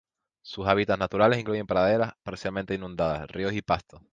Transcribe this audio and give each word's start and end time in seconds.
Sus 0.41 0.65
hábitats 0.65 0.97
naturales 0.97 1.37
incluyen 1.39 1.67
praderas 1.67 2.13
parcialmente 2.23 2.73
inundadas, 2.73 3.29
ríos 3.29 3.53
y 3.53 3.61
pastos. 3.61 4.01